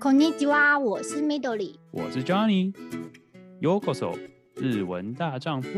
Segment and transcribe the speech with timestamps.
[0.00, 4.18] こんにちは，我是 Midori，我是 Johnny。Yokoso，
[4.56, 5.68] 日文大丈夫。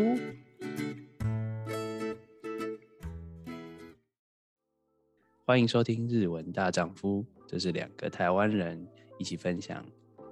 [5.47, 8.87] 欢迎收听《日文大丈夫》，这是两个台湾人
[9.19, 9.85] 一起分享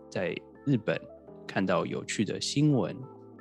[0.09, 0.99] 在日本
[1.47, 2.97] 看到有趣的新闻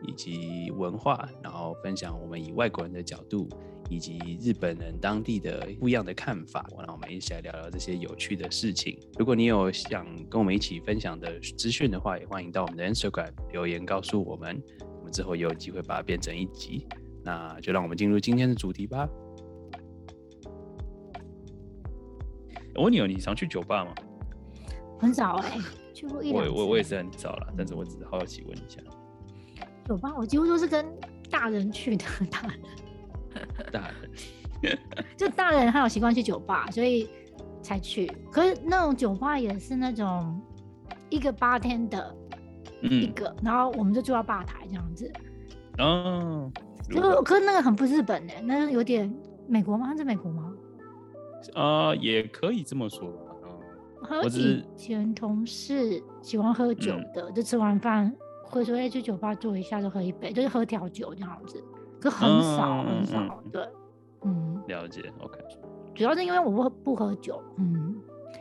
[0.05, 3.47] 以及文化，然后分享我们以外国人的角度。
[3.88, 8.98] 以及日本人当地的不一样的看法，那我们一起来聊聊这些有趣的事情。
[9.18, 14.62] 如果你有想跟我们一起分享的资讯的话，也欢迎到我们的 Instagram 留言告诉我们，
[14.98, 16.86] 我们之后也有机会把它变成一集。
[17.22, 19.08] 那就让我们进入今天的主题吧。
[22.74, 23.94] 我问你哦，你常去酒吧吗？
[24.98, 25.60] 很少哎、欸，
[25.92, 26.50] 去过一两次。
[26.50, 28.80] 我我我也是很少了，但是我只是好奇问一下。
[29.86, 30.86] 酒吧我几乎都是跟
[31.30, 32.60] 大人去的，大人。
[33.70, 33.90] 大
[34.62, 34.78] 人，
[35.16, 37.08] 就大人他有习惯去酒吧，所以
[37.62, 38.06] 才去。
[38.30, 40.40] 可是那种酒吧也是那种
[41.10, 42.14] 一个八天的
[42.82, 45.12] 一个，嗯、然后我们就坐到吧台这样子。
[45.78, 46.50] 哦，
[46.90, 49.12] 就可是那个很不日本呢，那个有点
[49.46, 49.94] 美国吗？
[49.96, 50.52] 是美国吗？
[51.54, 53.22] 啊、呃，也可以这么说吧。
[54.08, 58.12] 还有以前同事喜欢喝酒的，嗯、就吃完饭
[58.44, 61.62] 会说：“哎，去酒吧坐一下，就喝一杯，就是喝调酒这样子。”
[62.10, 63.68] 可很少、嗯、很少，嗯、对，
[64.22, 65.38] 嗯，了解，OK。
[65.94, 67.96] 主要是因为我不不喝酒，嗯，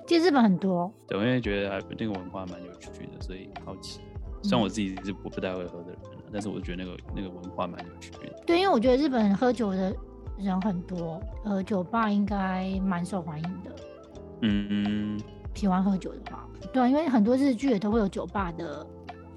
[0.05, 4.01] 其实日本很多，对，我因为觉得还那个文化蛮有趣的，所以好奇。
[4.43, 8.43] 虽然我自己是不不太会喝的人，嗯、但是我觉得那个那个文化蛮有趣的。
[8.45, 9.95] 对，因为我觉得日本喝酒的
[10.37, 13.71] 人很多，呃，酒吧应该蛮受欢迎的。
[14.41, 15.19] 嗯嗯，
[15.55, 18.85] 喜欢喝酒的话，对啊，因为很多日剧也都会有酒吧的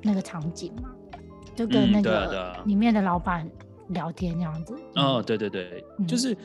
[0.03, 0.91] 那个场景嘛，
[1.55, 3.49] 就跟那个里面的老板。
[3.89, 6.37] 聊天这样子哦，对对对，嗯、就是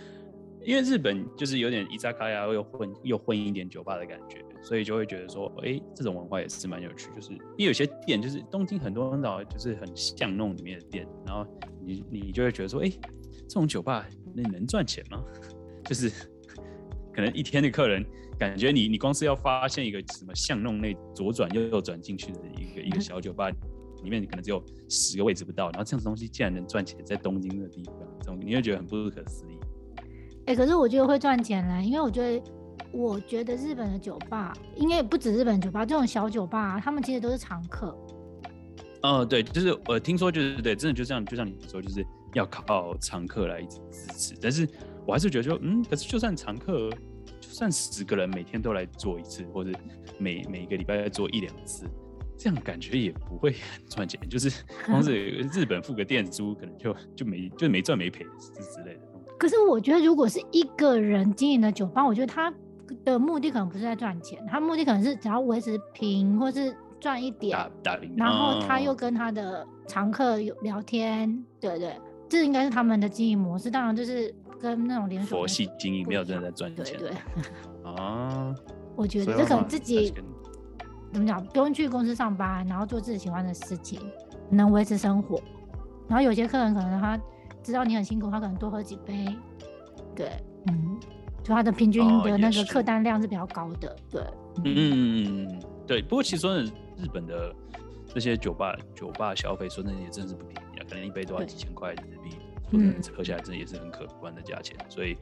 [0.64, 7.10] 因为日本就是有点伊扎卡呀，又混又混一点酒吧的感觉，所以就会觉得说，哎，这种文化也是蛮有趣。
[7.16, 11.46] 就是因为有些店，就是东京很多很早就是很巷弄里面的店，然后
[11.86, 12.90] 你你就会觉得说，哎，
[13.48, 15.22] 这种酒吧那能赚钱吗？
[15.84, 16.10] 就是
[17.14, 18.06] 可能一天的客人，
[18.40, 23.52] 感觉你你光是要发现一个什么巷弄内左转右右转进去的一个、嗯、一个小酒吧。
[24.04, 29.58] 里面可能只有十个位置不到，然后这样子东西竟然能赚钱，在东京的地方，这种你会觉得很不可思议。
[30.46, 32.44] 哎、欸，可是我觉得会赚钱啦，因为我觉得，
[32.92, 37.98] 我觉得日本的酒吧，应该也不止日本酒吧，这种小酒吧，他们其实都是常客。
[39.04, 44.36] 哦，对，就是我听说就是对，真的就这样，就像你说，就是要靠常客来一直支持。
[44.42, 44.68] 但是
[45.06, 46.90] 我还是觉得说，嗯，可是就算常客，
[47.40, 49.72] 就算十个人每天都来做一次，或者
[50.18, 51.86] 每每一个礼拜再做一两次。
[52.44, 54.52] 这样感觉也不会 很赚钱，就是
[54.86, 55.14] 光是
[55.54, 58.26] 日本付个店租，可能就就没就没赚没赔
[58.74, 59.02] 之类的。
[59.40, 62.54] 可是我觉得，如果是一个人经营的酒吧，我觉得他
[63.06, 67.58] 的目的可能不是在赚钱，他目的可能是只要维持平或是赚一点，
[68.18, 73.72] 然后他又跟他的常客有聊天，哦、对，对对，这应该是他们的经营模式。
[73.72, 77.00] 当然，就是跟那种连锁佛系经营没有真的在赚钱。
[77.00, 77.18] 对对，
[77.84, 78.54] 啊，
[78.98, 80.14] 我觉得这可能自己。
[81.14, 81.46] 怎么讲？
[81.46, 84.02] 不用去公司上班，然后做自己喜欢的事情，
[84.50, 85.40] 能维持生活。
[86.08, 87.18] 然后有些客人可能他
[87.62, 89.26] 知道你很辛苦，他可能多喝几杯。
[90.16, 90.32] 对，
[90.68, 91.00] 嗯，
[91.44, 93.90] 就他的平均的那个客单量是比较高的。
[93.90, 94.22] 哦、对，
[94.66, 96.02] 嗯嗯嗯对。
[96.02, 96.72] 不过其实说日
[97.14, 97.56] 本的
[98.08, 102.32] 这些酒吧酒吧消费，说真的也真的是不便宜啊，可能一杯都要几千块日币，
[102.70, 104.76] 说真的喝下来真的也是很可观的价钱。
[104.80, 105.16] 嗯、所以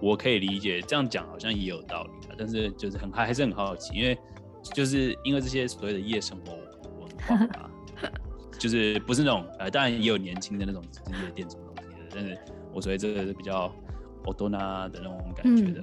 [0.00, 4.18] 我可以理解这样讲好像也有道理啊，但是就是很还还是很好奇，因为。
[4.62, 7.70] 就是因为这些所谓的夜生活文化嘛，
[8.58, 12.38] 就是不是那种呃，当然也有年轻的那种夜店什么东西的，但是
[12.72, 13.72] 我所以这个是比较
[14.24, 15.80] 欧多纳的那种感觉的。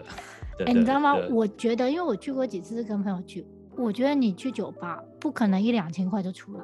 [0.59, 1.15] 哎、嗯欸，你知道吗？
[1.29, 3.45] 我觉得，因为我去过几次跟朋友去，
[3.75, 6.63] 我觉得你去酒吧不可能一两千块就出来。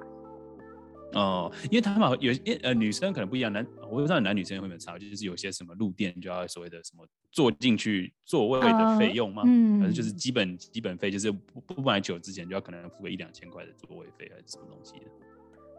[1.14, 15.06] 哦，因为他们有些呃女生可能不一样，男我不知道男女生会不会差，就是有些什么入店就要所谓的什么坐进去座位的费用嘛，嗯，反正就是基本基本费，就是不不买酒之前就要可能付个一两千块的座位费还是什么东西的。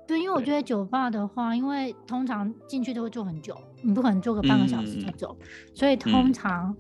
[0.07, 6.77] 对，因为我觉得酒吧的话，因为通常进去都会坐很久，你不可能坐个半个小时就走，嗯、所以通常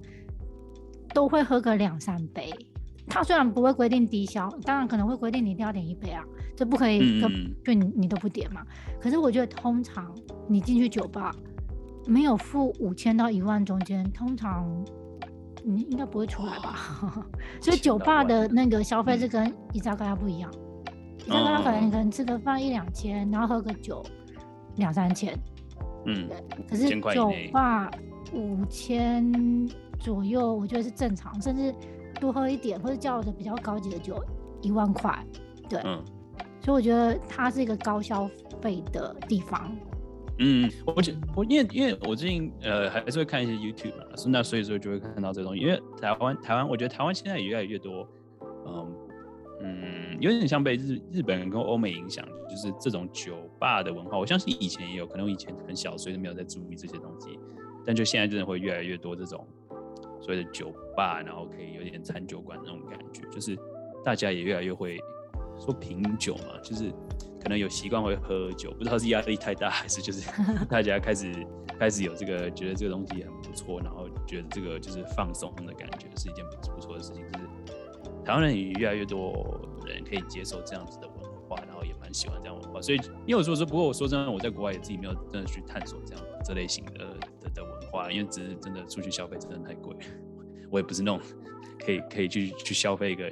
[1.14, 2.52] 都会喝个两三杯。
[3.06, 6.24] 他虽然不会规定低消，当然可能会规定你一定要点一杯啊，
[6.56, 7.28] 这不可以，就
[7.64, 8.64] 就你你都不点嘛。
[9.00, 10.14] 可是我觉得通常
[10.48, 11.34] 你进去酒吧，
[12.06, 14.66] 没有付五千到一万中间，通常
[15.64, 17.26] 你应该不会出来吧？
[17.60, 20.50] 所以酒吧的那个消费是跟居酒屋不一样，
[21.18, 24.04] 居酒屋可能可能吃个饭一两千，然后喝个酒
[24.76, 25.38] 两三千，
[26.06, 26.36] 嗯，对。
[26.68, 27.90] 可是酒吧
[28.32, 29.68] 五千
[29.98, 31.74] 左右，我觉得是正常，甚至。
[32.20, 34.24] 多喝一点，或者叫的比较高级的酒，
[34.62, 35.18] 一万块，
[35.68, 36.00] 对，嗯，
[36.64, 38.28] 所以我觉得它是一个高消
[38.62, 39.70] 费的地方。
[40.38, 45.60] 嗯，我觉我因为因为我最近呃还是会看一些 YouTube 嘛，所以那所以说就会看到这东西。
[45.60, 48.08] 因为台湾台湾，我觉得台湾现在也越来越多，
[48.66, 48.96] 嗯
[49.60, 54.18] 嗯，有点像被日日本人跟欧美影响，就是这种酒吧的文化。
[54.18, 57.38] 我相信以前也有可能，以前很小，所以都没有在注意这些东西。
[57.86, 59.46] 但就现在真的会越来越多这种
[60.20, 63.56] 所谓的酒吧，然后可以有点餐酒馆那种感觉，就是
[64.02, 64.98] 大家也越来越会
[65.58, 66.92] 说品酒嘛，就是。
[67.44, 70.26] 可能有习惯会喝酒，不知道是压力太大，还是就是
[70.64, 71.30] 大家开始
[71.78, 77.22] 开始有这个觉得这个东西很不错，然后觉得这个就是放松的感觉是一件不不错的事情。
[77.30, 77.44] 就是
[78.24, 81.16] 台湾人也越来越多人可以接受这样子的文
[81.46, 82.80] 化，然后也蛮喜欢这样文化。
[82.80, 86.92] 所以因为我说说，不过我说真的，我在国外也自己没有真的去探索这样这类型的
[87.42, 89.94] 的的文化，因为只是真的出去消费真的太贵，
[90.72, 91.20] 我也不是那种
[91.78, 93.30] 可以可以去去消费一个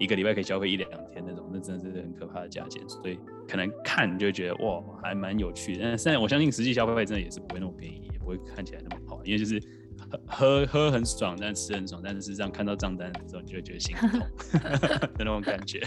[0.00, 3.18] 一个礼拜可以消费一两天那种，那真的是很可怕的价钱，所以。
[3.48, 5.82] 可能看就会觉得哇，还蛮有趣的。
[5.82, 9.60] 但现在我相信实际消费真的也是不会那么便宜，也不会看起来那么好，因为就是
[9.98, 14.20] 喝喝喝很爽，但吃很爽，但是实际上看到账单的时候，你就会觉得心痛
[14.62, 15.80] 的那种感觉。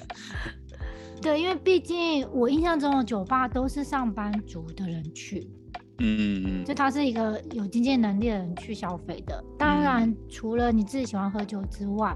[1.22, 5.48] 对，因为毕竟我印象中的酒吧都是上班族的人去，
[6.00, 9.42] 嗯嗯，就他是一个有经济能力的人去消费的。
[9.58, 12.14] 当然，嗯、除了你自己喜欢喝酒之外，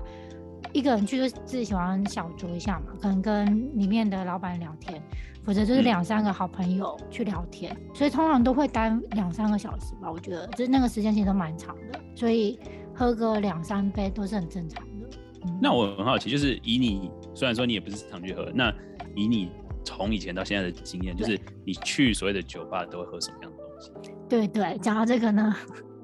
[0.78, 5.02] 一个人去就自己喜欢小酌一下嘛，可能跟里面的老板聊天。
[5.44, 10.12] 否则就是两三个好朋友去聊天，嗯、所以通常都会待两三个小时吧。
[10.12, 12.60] 我觉得就是那个时间其实都蛮长的，所以
[12.94, 15.08] 喝个两三杯都是很正常的。
[15.46, 18.70] 嗯、那我很好奇，就是以你虽然说你也不是常去喝，那
[19.16, 19.50] 以你
[19.86, 24.12] 从以前到现在的经验，就是你去所谓的酒吧都会喝什么样的东西？
[24.28, 25.56] 对对，讲到这个呢，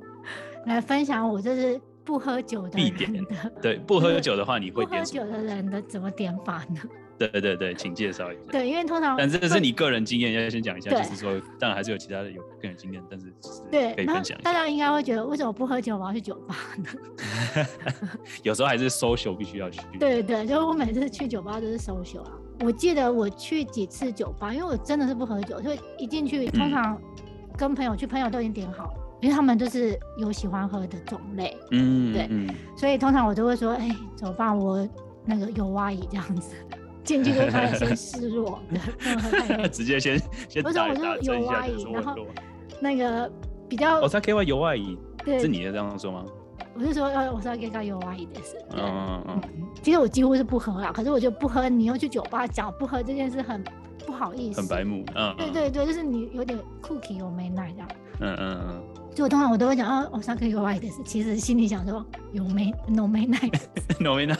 [0.65, 3.51] 来分享我就是不喝酒的的必点的。
[3.61, 6.81] 对，不喝 酒的话，你会点不喝酒的人的怎么点法呢？
[7.15, 8.41] 对对对，请介绍一下。
[8.51, 13.31] 对，因为通常，但这是你个人经验，要先讲一下，就是说，当然还是有其他的有个人经验，但是
[13.71, 14.43] 对，可以分享一下。
[14.43, 17.65] 大家应该会觉得，为什么不喝酒我要去酒吧呢？
[18.43, 19.79] 有时候还是 social 必须要去。
[19.99, 22.31] 对对，就我每次去酒吧都是 social 啊。
[22.61, 26.99] 我记得我去几次酒吧，因为我真的是不喝酒，所以一进去，通常
[27.55, 31.57] 跟朋友去，朋友都已经点好了，因为他们就是有喜欢喝的种类。
[31.71, 32.29] 嗯，对，
[32.75, 34.87] 所以通常我都会说，哎，酒吧我
[35.25, 36.53] 那个有阿姨这样子。
[37.05, 38.59] 进去就开始先示弱，
[39.71, 40.17] 直接先
[40.47, 42.15] 先打一打有外衣，然后
[42.79, 43.29] 那个
[43.67, 44.97] 比较我是 K Y 有外衣，
[45.39, 46.25] 是你的这样说吗？
[46.73, 49.41] 我是说呃，我是 K Y 有外衣的是，嗯嗯嗯。
[49.81, 53.61] 其实我几乎是不喝啦，可是我觉得不喝，你又去酒吧讲不喝这件事很
[54.05, 57.87] 不好意思，很白目，嗯，对对对，就是你有点 cookie 有没奶这样，
[58.21, 58.83] 嗯嗯嗯。
[59.15, 63.37] 就我通常我都会讲哦，我是 K Y 的是，其实心里想说有没 no 没奶，
[64.01, 64.35] no 没奶，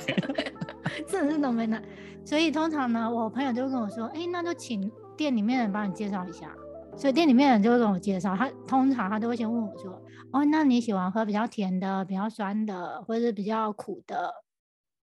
[1.07, 1.81] 真的是 no 没奶。
[2.25, 6.51] 所以通常呢，我朋友就会跟我说：“哎、欸，那就请店里面的人帮你介绍一下。”
[6.97, 8.35] 所以店里面的人就会跟我介绍。
[8.35, 9.91] 他通常他都会先问我说
[10.33, 14.33] ：“哦，那你喜欢喝比较甜的、比较酸的，或者是比较苦的？”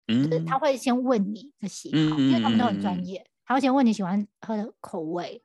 [0.08, 3.24] 嗯，就是他会先问你的喜好，嗯、因为他们都很专业。
[3.46, 5.42] 他会先问你喜欢喝的口味，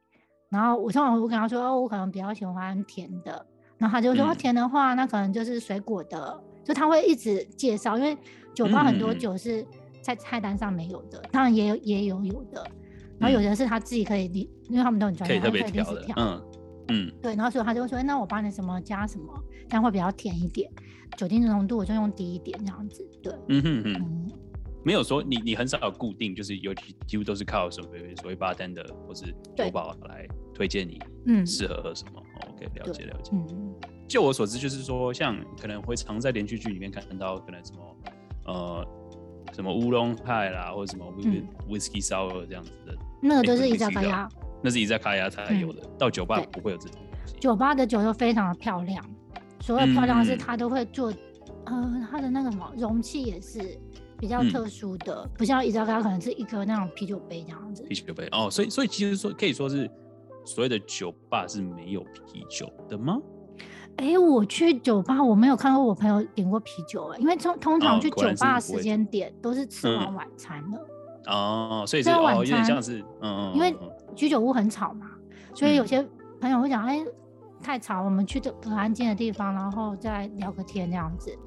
[0.50, 3.46] 然后我通常会跟他说：“哦，我可能比较喜欢甜的。”
[3.80, 8.16] 然后他就说：“嗯、甜的话，那可能就是水果的。”就他会一直介绍，因为
[8.54, 9.66] 酒吧很多酒是。
[10.02, 12.66] 在菜单上没有的，当然也有也有有的，
[13.20, 16.42] 然后有的是他自己可以，嗯、因为他们都很专业，可以特别挑的，嗯
[16.88, 19.32] 嗯，对，然后所以他就会说，那我帮你什么加什么，
[19.68, 20.72] 这样会比较甜一点，
[21.18, 24.32] 酒精浓度我就用低一点这样子，对，嗯哼哼，嗯，
[24.84, 27.90] 没有说你你很少有固定，就是尤其几乎都是靠什么
[28.22, 33.74] 所谓 bartender 或是酒保来推荐你，嗯，适合喝什么，嗯，OK，了解了解，嗯，
[34.08, 37.96] 就我所知就是说，像可能会常在连续剧里面看到可能什么，
[38.46, 38.88] 呃。
[39.52, 41.12] 什么乌龙派啦，或者什么
[41.68, 44.30] whisky sour 这样子的，那个都是伊扎卡亚，
[44.62, 47.34] 那是伊扎卡亚才有的，到酒吧不会有这种东西。
[47.40, 49.04] 酒吧的酒都非常的漂亮，
[49.62, 51.12] 所谓漂亮是它都会做，
[51.66, 53.60] 呃，它的那个什么容器也是
[54.20, 57.82] 比较特殊的，不像伊扎卡可能是一个那种啤酒杯这样子。
[57.90, 59.90] 啤酒杯哦，所以所以其实说可以说是
[60.46, 63.18] 所谓的酒吧是没有啤酒的吗？
[63.98, 70.88] 哎、欸，我去酒吧，我没有看过我朋友点过啤酒哎、欸，因为通通常去酒吧时间点都是吃完晚餐了。
[71.28, 73.76] 哦，所以是晚餐、哦、有点像是，嗯，因为
[74.16, 75.12] 居酒屋很吵嘛，
[75.54, 76.08] 所以有些
[76.40, 77.06] 朋友会讲，哎、欸，
[77.62, 81.38] 太吵，我们去这很安静的地方，然后再聊个天这样子。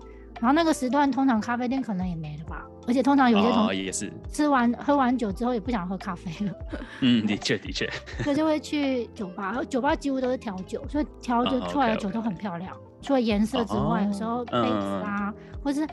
[0.42, 6.52] 然后那个时段通常咖啡店可能也没了吧，而且通常有些同也是吃完喝完酒之后也不想喝咖啡了。
[7.00, 7.88] 嗯，的确的确，
[8.24, 12.76] 所以就会去酒吧，酒吧几乎都是调酒，所以调酒出来的酒都很漂亮。
[13.00, 15.32] 除了颜色之外，有时候杯子啊，
[15.62, 15.86] 或是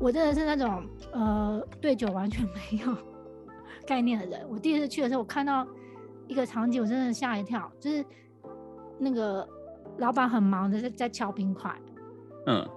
[0.00, 0.82] 我真的是那种
[1.12, 2.92] 呃对酒完全没有
[3.86, 4.44] 概念的人。
[4.50, 5.64] 我第一次去的时候，我看到
[6.26, 8.04] 一个场景，我真的吓一跳，就是
[8.98, 9.48] 那个
[9.98, 11.72] 老板很忙的在在敲冰块。
[12.46, 12.68] 嗯。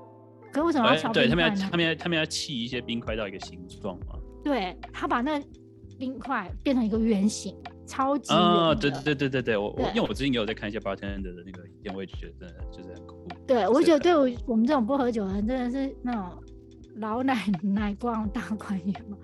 [0.52, 1.16] 可为什么要敲冰块呢？
[1.16, 4.16] 对，他们要他们要他们要砌一些冰块到一个形状嘛。
[4.44, 5.42] 对，他把那
[5.98, 7.56] 冰块变成一个圆形。
[7.88, 13.28] 超级哦，对对对对对对，我我因为我最近也有在看一些 bartender 的那个影片，我也觉得真的就是很酷。
[13.46, 16.42] 对，我觉得对我我们这种不喝酒的人，真的是那种
[16.96, 19.18] 老奶奶逛大观园嘛。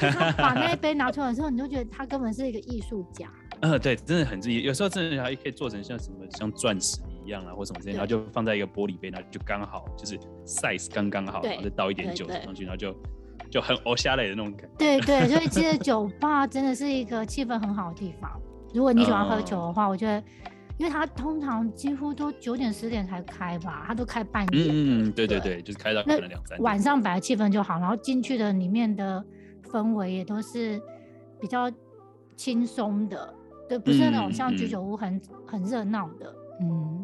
[0.00, 3.30] 他把那一杯拿出来的时候，你就觉得他根本是一个艺术家。
[3.60, 12.94] 嗯， 对，真的很自己，有时候真的还可以做成像什么像钻石一样啊，或什么之类，然后就放在一个玻璃杯，然后就刚好就是 size 刚刚好，然后再倒一点酒上去，然后就。
[13.50, 14.76] 就很欧下来的那种感觉。
[14.78, 18.28] 对对，所以其实 酒吧真的是一个气氛很好的地方。
[18.72, 20.20] 如果你喜欢喝酒的话，我觉得，
[20.76, 24.70] 因为它通常几乎都九点十点才开吧，它都开半夜。
[24.72, 26.58] 嗯，对对对，就是开到可能两三。
[26.60, 29.24] 晚上摆的气氛就好，然后进去的里面的
[29.70, 30.80] 氛围也都是
[31.40, 31.70] 比较
[32.34, 33.32] 轻松的，
[33.68, 36.34] 对，不是那种像居酒屋很很热闹的。
[36.60, 37.03] 嗯，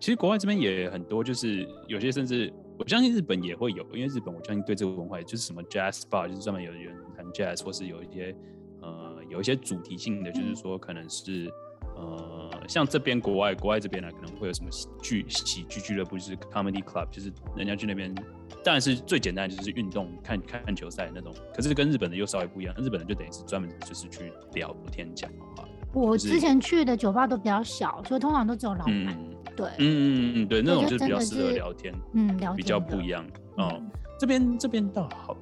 [0.00, 2.52] 其实国外这边也很多，就是有些甚至。
[2.78, 8.36] 我相信日本也会有，因为日本我相信对这个文化，就是什么 jazz bar，就是专门有人弹 jazz，或是有一些
[8.82, 11.50] 呃有一些主题性的，就是说可能是
[11.94, 18.14] 呃像这边国外国外这边呢，可能会有什么喜剧喜剧俱乐部，就是 comedy club，就是人家去那边，
[18.62, 25.66] 当然是最简单就是运动看看球赛那种，可是跟日本的又稍微不一样，日本的就等于是专门就是去聊天讲话。
[25.94, 28.94] 我之前去的酒吧都比较小，所以通常都只有老板。
[28.94, 33.24] 嗯对，嗯嗯嗯，对，那种就是比较适合聊天，嗯，比较不一样
[33.56, 33.90] 哦、嗯。
[34.18, 35.36] 这边这边倒好，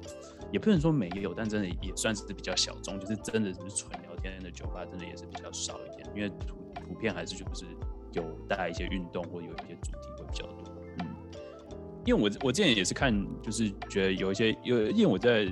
[0.51, 7.65] 也不能说没有，但真的也算是比较小众，就是真的是纯聊天的酒吧，真的也是比较少一点，因为图图片还是就是
[8.11, 10.73] 有带一些运动或有一些主题会比较多。
[10.99, 11.07] 嗯，
[12.05, 15.45] 因为我我之前也是看，就是觉得有一些有，因为我在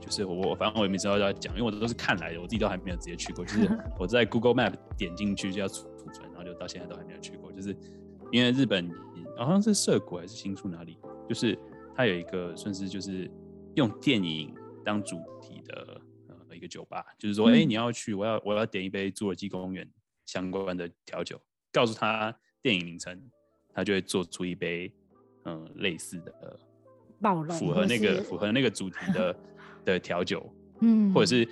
[0.00, 7.43] 就是我反正我也没知道要讲，因为我都是看来的，我自己都还没有直接去过，就是 我在 Google Map 点进去就要储储存，然后就到现在都还没有去过。
[7.54, 7.76] 就是
[8.32, 8.90] 因为日本
[9.36, 11.58] 好像是涩谷还是新宿哪里，就是
[11.96, 13.30] 它有一个算是就是
[13.74, 19.84] 用电影当主题的呃一个酒吧，就是说，哎、欸，你要去，我要我要点一杯《侏罗纪公园》
[20.26, 21.40] 相关的调酒，
[21.72, 23.20] 告诉他电影名称，
[23.72, 24.92] 他就会做出一杯
[25.44, 26.58] 嗯、呃、类似的
[27.58, 29.36] 符合那个符合那个主题的
[29.84, 30.48] 的调酒，
[30.80, 31.48] 嗯，或者是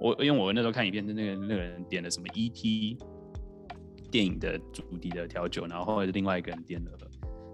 [0.00, 2.98] 我因为我那时候看影片，那个那个人点了什么 E.T.
[4.10, 6.90] 电影的主题的调酒，然后后来另外一个人点了，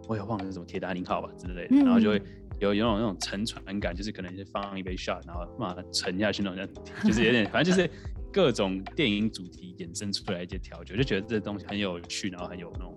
[0.09, 2.23] 我也忘了是什么铁达尼号吧之类的，嗯、然后就会
[2.61, 6.69] 有有种那种沉船感，就是可能是放一杯 shot，然后把它沉下去那种，
[7.05, 7.89] 就是有点 反正就是
[8.33, 12.95] 各种电影主题衍生出来一些调酒，就觉得这东西很有趣，然后很有那种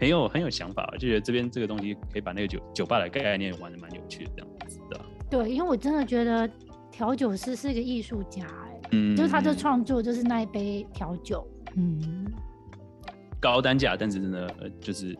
[0.00, 5.00] 很有很有想法，就觉得这边这个东西可以把那个酒酒吧的概念玩的蛮有趣的这样子的。
[5.30, 6.48] 对，因为我真的觉得
[6.90, 11.46] 调酒师是一个艺术家，哎，嗯，就是他的创作就是那一杯调酒。
[11.78, 12.32] 嗯，
[13.40, 15.16] 高单价，但是真的呃，就是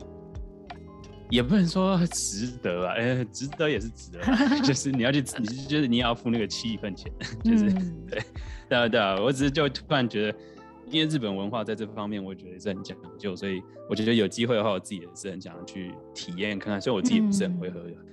[1.30, 4.20] 也不能说值得吧，哎、欸，值得也是值得，
[4.66, 7.12] 就是你要去，你就是你要付那个气氛钱，
[7.44, 8.22] 就是、嗯、对，
[8.68, 10.38] 对啊对啊，我只是就突然觉得，
[10.90, 17.90] 因为日本文化在这方面，我觉得也是很讲究，所以我觉得有机会的话，我自己也是很想要去体验看看，所以我自己不是很会喝的。
[17.90, 18.04] 嗯。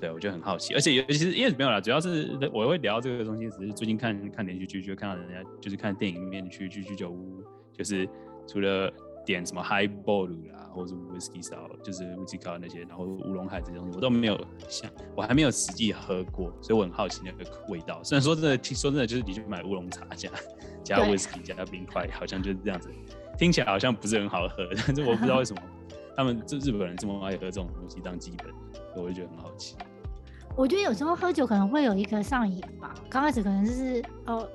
[0.00, 7.42] 对，我就很好奇，而且尤其是因为没有啦，主要是我会聊这个东西，只是最近看看连续剧，就看到人家就是看电影里面去去居酒屋，
[7.78, 8.08] 就是
[8.46, 8.92] 除了
[9.24, 18.02] 点什么 highball 啦，或者 whisky style，就是 whisky 那些，然后乌龙海这些东西，我都没有想，我还没有实际喝过，所以我很好奇那个味道。
[18.02, 20.28] 虽然说真的，听说真的就是你去买乌龙茶加
[20.82, 22.90] 加 whisky 加冰块，好像就是这样子，
[23.38, 25.62] 听起来好像不是很好喝，但是我不知道为什么
[26.16, 28.50] 他们这日本人这么爱喝这种东西当基本，
[28.92, 29.76] 所以我就觉得很好奇。
[30.56, 34.48] 我觉得有时候喝酒可能会有一个上瘾吧，刚开始可能就是哦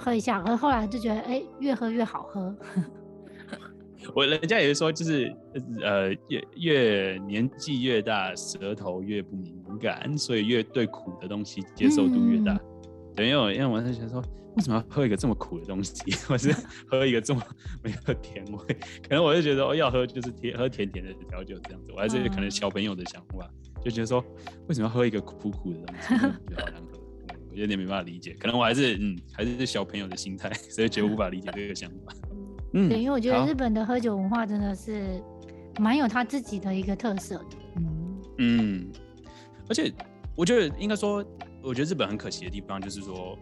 [0.00, 2.56] 喝一下，可后来就觉得哎越喝越好喝。
[4.14, 5.30] 我人家也是说就是
[5.82, 12.58] 呃越越年纪越大，舌头越不敏感，所以越对苦的东西接受度越大。
[13.14, 14.20] 等、嗯、于我因为我在想说，
[14.56, 16.50] 为什么要喝一个这么苦的东西， 或是
[16.88, 17.42] 喝一个这么
[17.84, 18.74] 没有甜味？
[19.06, 23.46] 可能我就觉得哦要喝就是甜喝甜甜的调酒这样子，我还是可能小朋友的想法。
[23.52, 24.22] 嗯就觉得说，
[24.68, 26.14] 为什么要喝一个苦苦的东西？
[27.50, 28.34] 我有点没办法理解。
[28.38, 32.14] 可能我还是嗯，还是小朋友的心态，所以觉得无法理解这个想法。
[32.72, 35.22] 嗯，对，因为我觉得日本的喝酒文化真的是
[35.78, 37.56] 蛮有他自己的一个特色的。
[37.76, 38.92] 嗯嗯，
[39.68, 39.92] 而且
[40.36, 41.24] 我觉得应该说，
[41.62, 43.36] 我觉得日本很可惜的地方就是说，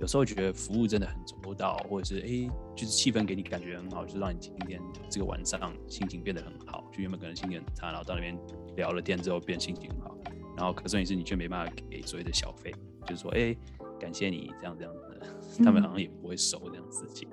[0.00, 6.84] 有时候觉得服务真的很周到，或者是哎、欸，就是气氛给你感觉很好，就是让你今天这个晚上心情变得很好。
[6.92, 8.36] 就原本可能心情很差，然后到那边。
[8.76, 10.18] 聊了天之后变心情很好，
[10.56, 12.72] 然后可是你是你却没办法给所谓的小费，
[13.06, 13.58] 就是说，哎、欸，
[13.98, 17.28] 感谢你这样这样的，他们好像也不会收这样的事情。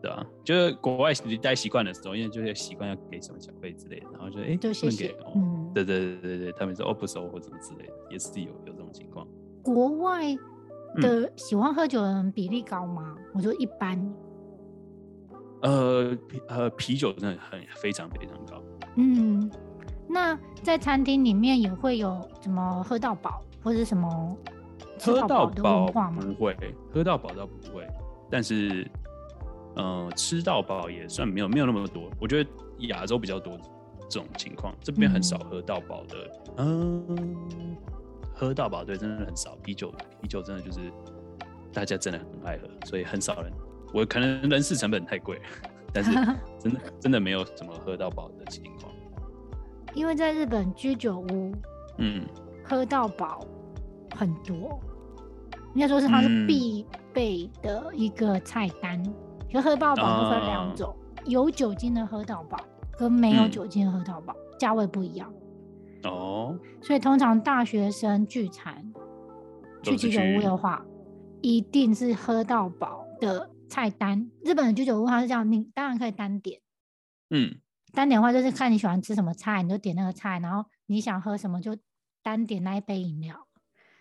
[0.00, 5.32] 对啊，就是国外你待习惯的时候，因为就是习惯要给什么小费之类的，然后就哎，不能给哦。
[5.34, 9.26] 嗯，对对对对对，他们说哦不收或什么之类的，也是有有这种情况。
[9.62, 10.36] 国外
[10.96, 13.16] 的喜欢喝酒的人比例高吗？
[13.18, 14.14] 嗯、我说一般。
[15.60, 16.16] 呃
[16.46, 18.62] 呃，啤酒真的很非常非常高。
[18.96, 19.50] 嗯，
[20.08, 24.36] 那在餐厅里面也会有什么喝到饱或者什么
[24.98, 26.22] 吃到饱的文化吗？
[26.24, 26.56] 不会，
[26.92, 27.86] 喝到饱倒不会，
[28.30, 28.88] 但是。
[29.76, 32.50] 呃，吃到饱也算没有没有那么多，我觉得
[32.88, 33.56] 亚洲比较多
[34.08, 36.16] 这种情况，这边很少喝到饱的。
[36.56, 37.36] 嗯、
[38.34, 39.54] 喝到饱对，真的很少。
[39.62, 40.92] 啤酒啤酒真的就是
[41.72, 43.52] 大家真的很爱喝，所以很少人。
[43.94, 45.40] 我可能人事成本太贵，
[45.92, 46.12] 但是
[46.58, 48.92] 真的真的没有什么喝到饱的情况。
[49.98, 51.52] 因为在日本居酒屋，
[51.96, 52.24] 嗯，
[52.64, 53.44] 喝到饱
[54.14, 54.80] 很多，
[55.74, 59.02] 应该说是它是必备的一个菜单。
[59.02, 59.14] 嗯
[59.50, 62.58] 就喝到饱就分两种，哦、有酒精的喝到饱
[62.98, 65.32] 跟没有酒精的喝到饱，价、嗯、位不一样。
[66.04, 68.92] 哦，所以通常大学生聚餐
[69.82, 70.84] 去居酒屋的话，
[71.40, 74.30] 一定是喝到饱的菜单。
[74.44, 76.60] 日本的居酒屋它是这样，你当然可以单点。
[77.30, 77.54] 嗯，
[77.98, 81.76] 单点的话就是看你喜欢吃什么菜，你就点那个菜，然后你想喝什么就
[82.22, 83.34] 单点那一杯饮料。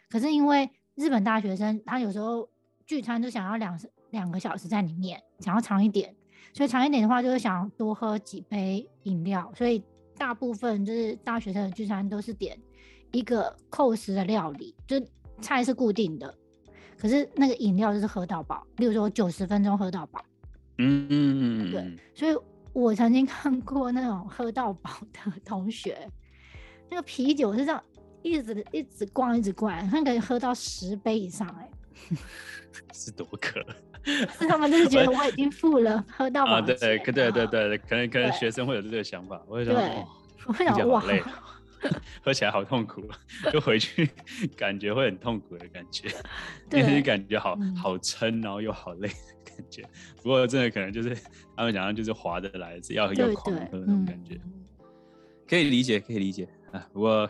[0.07, 2.47] 可是因为日本大学生他有时候
[2.85, 3.79] 聚餐就想要两
[4.11, 6.15] 两个小时在里面，想要长一点，
[6.53, 9.83] 所以长一点的话就是想多喝几杯饮料，所以
[10.15, 12.55] 大部分就是大学生的聚餐都是点
[13.11, 15.03] 一个扣食的料理，就
[15.41, 16.31] 菜是固定的，
[16.99, 20.23] 可是那个饮料就是喝到饱，例如说九十分钟喝到饱。
[20.77, 22.37] 嗯嗯嗯，对，所以
[22.77, 25.97] 我曾经看过那种喝到饱的 同学，
[26.91, 27.83] 那个啤酒是这样
[28.21, 31.67] 一直一直灌一直灌，他可以喝到十杯以上哎、
[32.11, 32.17] 欸，
[32.93, 33.65] 是多渴。
[34.05, 39.73] 是他们就是觉得 我已经付了，喝到饱啊，对对对对对，可能可能学生会有这个想法，我会想，
[40.45, 41.03] 我会想哇，
[42.23, 43.07] 喝起来好痛苦，
[43.51, 44.09] 就回去
[44.55, 46.09] 感觉会很痛苦的感觉，
[46.71, 49.83] 因为感觉好好撑，然后又好累的感觉。
[50.17, 51.15] 不过真的可能就是
[51.55, 54.39] 他们讲的就是划得来，只要要狂喝那种感觉，
[55.47, 56.87] 可以理解，可以理解啊。
[56.93, 57.29] 不过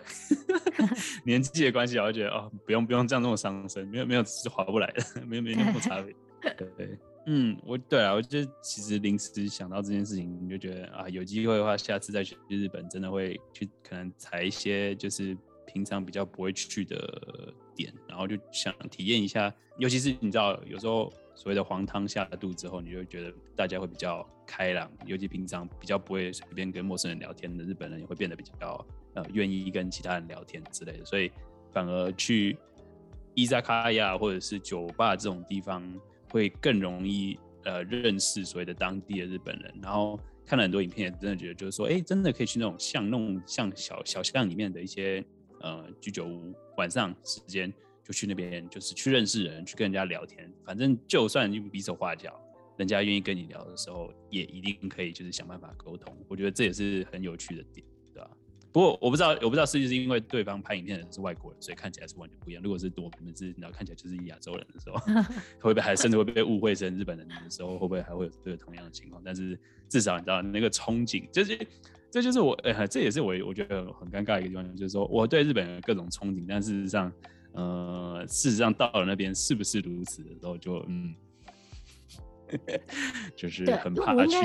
[1.25, 6.15] 年纪的关系，我就觉得哦，不用不用这样那么伤身，没有没有是划不来的，没有没有那么差别。
[6.77, 6.97] 对，
[7.29, 19.53] 嗯，我对啊，我就其实临时想到这件事情，你就觉得啊，有机会的话，下次再去日本，真的会去可能踩一些就是平常比较不会去的点，然后就想体验一下。
[19.77, 31.29] 尤其是你知道，有时候所谓的黄汤下肚之后，你就觉得大家会比较开朗，尤其平常比较不会随便跟陌生人聊天的日本人，也会变得比较呃愿意跟其他人聊天之类的，所以
[31.73, 32.57] 反而去
[33.33, 35.83] 伊扎卡亚或者是酒吧这种地方。
[36.29, 45.23] 会更容易呃认识所谓的当地的日本人，然后看了很多影片，也真的觉得就是说，哎，真的可以去那种像那种像小小巷里面的一些
[45.61, 47.71] 呃居酒屋，晚上时间
[48.03, 50.51] 就去那边，就是去认识人，去跟人家聊天。
[50.63, 52.39] 反正就算用比手画脚，
[52.77, 56.15] 人家愿意跟你聊的时候，也一定可以就是想办法沟通。
[56.27, 57.85] 我觉得这也是很有趣的点。
[58.77, 62.61] 不过我不知道，我不知道是不是因为对方拍影片的人是外国人，所以看起来是完全不一样。
[62.61, 64.97] 如果是多，可能是然后看起来就是亚洲人的时候，
[65.59, 69.19] 会不会还甚至会被误会成日本人的时候，会不会还会有这个同样的情况？
[69.25, 69.59] 但是
[69.89, 71.57] 至少你知道那个憧憬，就是
[72.11, 77.11] 这就是我，呃、欸，这也是我我觉得很尴尬的一个地方，就是说我对日本人各种憧憬，但事实上，
[77.53, 81.15] 呃，事实上到了那边是不是如此的时候，就嗯，
[83.35, 84.37] 就是很怕去。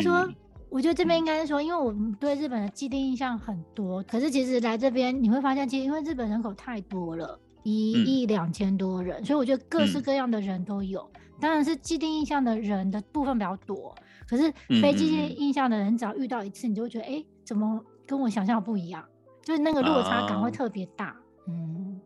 [0.73, 11.07] 我觉得这边应该是说，因为我们对日本的既定印象很多，可是其实来这边你会发现，其实因为日本人口太多了，一亿两千多人，所以我觉得各式各样的人都有。
[11.39, 13.95] 当然是既定印象的人的部分比较多，
[14.27, 19.05] 可是非既定印象的人，只要遇到一次，你就会觉得，哎，怎么跟我想象的不一样？
[19.43, 21.15] 就是那个落差感会特别大。
[21.49, 22.01] 嗯，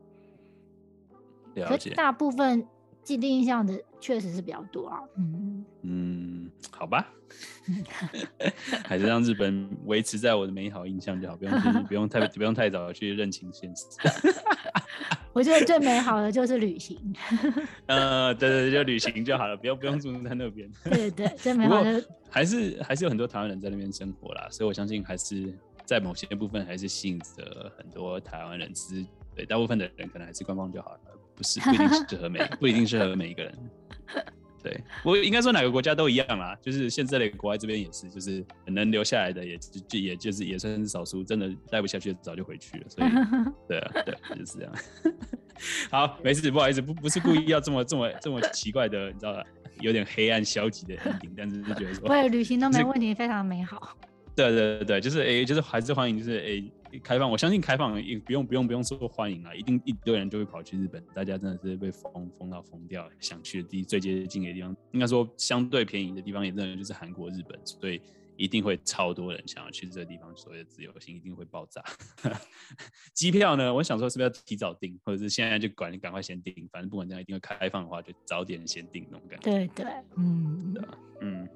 [1.55, 1.90] 了解。
[1.90, 2.66] 大部分
[3.05, 5.00] 既定印象的确实是比较多啊。
[5.16, 7.07] 嗯嗯，好吧。
[8.85, 13.85] 还是让日本维持在我的美好印象就好，不用不用太不用太早去认清现实。
[15.33, 16.97] 我觉得最美好的就是旅行。
[17.87, 20.71] 呃，对对对，就旅行就好了，不用不用住在那边。
[20.85, 25.53] 对对，最美好的还是还是有很多台湾人在那边生活啦，所以我相信还是
[25.85, 28.73] 在某些部分还是吸引着很多台湾人。
[28.73, 31.01] 只是对大部分的人可能还是观光就好了，
[31.35, 33.55] 不是不一定适合每不一定适合每一个人。
[34.66, 42.85] 对，我应该说哪个国家都一样啦，就是现在的国外这边也是，就是能留下来的也就也就是也算是少数，真的待不下去早就回去了。
[42.88, 43.09] 所以，
[43.68, 44.72] 对啊，对，就是这样。
[45.88, 49.44] 好，没事，不好意思，不不是故意要这么这么这么奇怪的，你知道吧？
[49.81, 53.96] 有点黑暗消极的 ending，但是就觉得说，对，旅行都没问题，非常美好。
[54.35, 56.64] 对对对，就是哎，就是还是欢迎，就是哎，
[57.03, 57.31] 开放。
[57.31, 68.01] 我相信开放也不用不用不用说欢迎啊，一定一堆人就会跑去日本，大家真的是被疯疯到疯掉，想去的地最接近的地方，应该说相对便宜的地方，也真的就是韩国、日本，所以
[68.37, 71.83] 一定会超多人想要去这个地方，所谓的自由行一定会爆炸。
[73.14, 79.51] 机票呢，我想说是不是要提早订，或者是现在就赶赶快先订，反正不管怎样，一定会开放的话，就早点先订那种感觉。
[79.51, 80.75] 对对，嗯，
[81.20, 81.49] 嗯，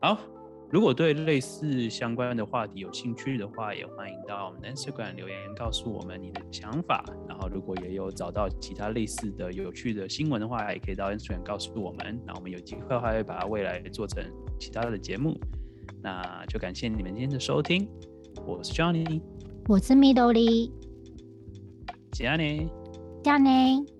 [0.00, 0.43] 好。
[0.74, 7.04] 如果对类似相关的话题有兴趣的话，也欢迎到我们的 Instagram 留言告诉我们你的想法。
[7.28, 12.20] 然后，如果也有找到其他类似的有趣的新闻的话，也可以到 Instagram 告诉我们。
[12.26, 14.20] 那我们有机会的话，会把它未来做成
[14.58, 15.38] 其他的节目。
[16.02, 17.88] 那就感谢你们今天的收听，
[18.44, 19.22] 我是 Johnny，
[19.68, 20.72] 我是 Midori，
[22.10, 22.68] 加内，
[23.22, 23.93] 加内。